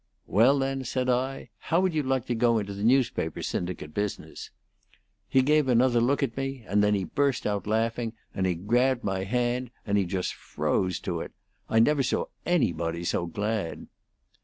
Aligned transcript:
'Well, 0.25 0.57
then,' 0.57 0.83
said 0.83 1.11
I, 1.11 1.51
'how 1.59 1.79
would 1.79 1.93
you 1.93 2.01
like 2.01 2.25
to 2.25 2.33
go 2.33 2.57
into 2.57 2.73
the 2.73 2.81
newspaper 2.83 3.43
syndicate 3.43 3.93
business?' 3.93 4.49
He 5.29 5.43
gave 5.43 5.67
another 5.67 6.01
look 6.01 6.23
at 6.23 6.35
me, 6.35 6.63
and 6.65 6.83
then 6.83 6.95
he 6.95 7.03
burst 7.03 7.45
out 7.45 7.67
laughing, 7.67 8.13
and 8.33 8.47
he 8.47 8.55
grabbed 8.55 9.03
my 9.03 9.25
hand, 9.25 9.69
and 9.85 9.99
he 9.99 10.05
just 10.05 10.33
froze 10.33 10.99
to 11.01 11.19
it. 11.19 11.33
I 11.69 11.77
never 11.77 12.01
saw 12.01 12.25
anybody 12.47 13.03
so 13.03 13.27
glad. 13.27 13.89